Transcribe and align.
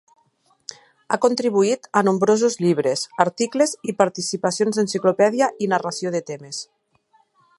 Ha 1.15 1.19
contribuït 1.25 1.85
a 2.01 2.03
nombrosos 2.07 2.55
llibres, 2.63 3.03
articles 3.27 3.75
i 3.93 3.95
participacions 4.01 4.81
d'enciclopèdia 4.81 5.53
i 5.67 5.71
narració 5.75 6.17
de 6.19 6.25
temes. 6.33 6.65